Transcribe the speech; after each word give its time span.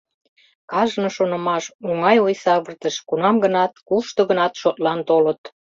Кажне 0.71 1.09
шонымаш, 1.15 1.65
оҥай 1.87 2.17
ойсавыртыш 2.25 2.95
кунам-гынат, 3.07 3.71
кушто-гынат 3.87 4.53
шотлан 4.61 4.99
толыт. 5.09 5.41